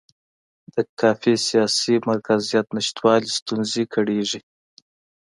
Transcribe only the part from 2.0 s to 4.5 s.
مرکزیت نشتوالي ستونزې کړېږي.